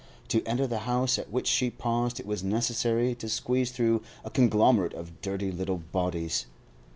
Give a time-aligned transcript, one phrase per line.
[0.29, 4.31] To enter the house at which she paused it was necessary to squeeze through a
[4.31, 6.47] conglomerate of dirty little bodies.